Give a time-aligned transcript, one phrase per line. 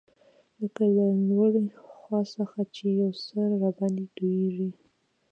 [0.59, 1.65] لکه له لوړې
[1.97, 4.69] خوا څخه چي یو څه راباندي تویېږي.